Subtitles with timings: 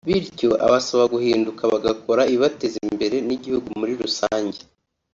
[0.07, 4.59] bityo abasaba guhinduka bagakora ibibateza imbere n’igihugu muri rusange